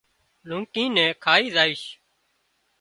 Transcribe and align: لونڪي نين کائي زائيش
لونڪي 0.47 0.83
نين 0.95 1.09
کائي 1.23 1.45
زائيش 1.55 1.83